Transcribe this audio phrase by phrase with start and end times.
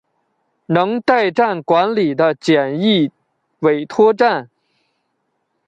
[0.65, 3.11] 能代站管理的简易
[3.59, 4.49] 委托站。